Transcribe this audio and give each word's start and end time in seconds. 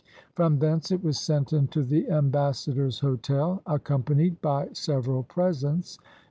From 0.33 0.57
thence 0.57 0.89
it 0.89 1.03
was 1.03 1.19
sent 1.19 1.53
into 1.53 1.83
the 1.83 2.09
ambassador's 2.09 3.01
hotel, 3.01 3.61
accompanied 3.67 4.41
by 4.41 4.69
several 4.73 5.21
presents. 5.21 5.99